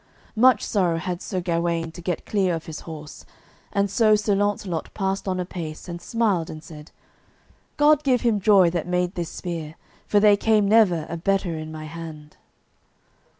[0.35, 3.23] Much sorrow had Sir Gawaine to get clear of his horse,
[3.71, 6.89] and so Sir Launcelot passed on a pace, and smiled, and said,
[7.77, 9.75] "God give him joy that made this spear,
[10.07, 12.37] for there came never a better in my hand."